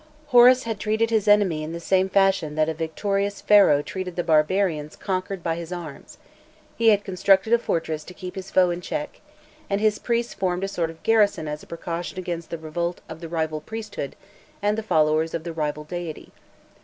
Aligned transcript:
[Illustration: 0.01 0.23
289.jpg] 0.25 0.31
Horus 0.31 0.63
had 0.63 0.79
treated 0.79 1.09
his 1.11 1.27
enemy 1.27 1.63
in 1.63 1.71
the 1.73 1.79
same 1.79 2.09
fashion 2.09 2.55
that 2.55 2.67
a 2.67 2.73
victorious 2.73 3.39
Pharaoh 3.39 3.83
treated 3.83 4.15
the 4.15 4.23
barbarians 4.23 4.95
conquered 4.95 5.43
by 5.43 5.55
his 5.55 5.71
arms: 5.71 6.17
he 6.75 6.87
had 6.87 7.03
constructed 7.03 7.53
a 7.53 7.59
fortress 7.59 8.03
to 8.05 8.13
keep 8.15 8.33
his 8.33 8.49
foe 8.49 8.71
in 8.71 8.81
check, 8.81 9.21
and 9.69 9.79
his 9.79 9.99
priests 9.99 10.33
formed 10.33 10.63
a 10.63 10.67
sort 10.67 10.89
of 10.89 11.03
garrison 11.03 11.47
as 11.47 11.61
a 11.61 11.67
precaution 11.67 12.17
against 12.17 12.49
the 12.49 12.57
revolt 12.57 12.99
of 13.07 13.19
the 13.21 13.29
rival 13.29 13.61
priesthood 13.61 14.15
and 14.59 14.75
the 14.75 14.81
followers 14.81 15.35
of 15.35 15.43
the 15.43 15.53
rival 15.53 15.83
deity. 15.83 16.31